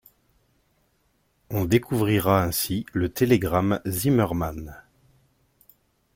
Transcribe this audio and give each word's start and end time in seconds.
On 1.51 1.65
découvrira 1.65 2.41
ainsi 2.43 2.87
le 2.91 3.09
télégramme 3.09 3.79
Zimmermann. 3.85 4.75